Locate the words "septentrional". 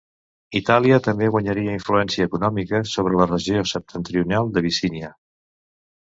3.73-4.49